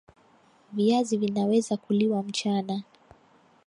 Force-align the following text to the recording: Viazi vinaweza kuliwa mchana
Viazi 0.73 1.17
vinaweza 1.17 1.77
kuliwa 1.77 2.23
mchana 2.23 2.83